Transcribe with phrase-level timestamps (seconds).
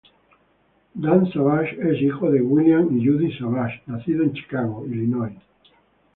[0.95, 5.37] Dan Savage es hijo de William y Judy Savage, nacido en Chicago, Illinois.